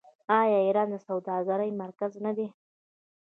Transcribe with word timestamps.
آیا 0.39 0.57
ایران 0.65 0.87
د 0.91 0.95
سوداګرۍ 1.07 1.71
مرکز 1.81 2.11
نه 2.25 2.31
دی؟ 2.37 2.47